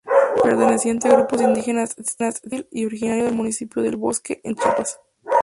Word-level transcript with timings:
Perteneciente 0.43 1.07
a 1.07 1.11
grupo 1.15 1.35
indígena 1.49 1.85
tzotzil 1.85 2.67
y 2.71 2.87
originario 2.87 3.25
del 3.25 3.35
municipio 3.35 3.83
de 3.83 3.89
El 3.89 3.97
Bosque, 3.97 4.41
en 4.43 4.55
Chiapas. 4.55 4.99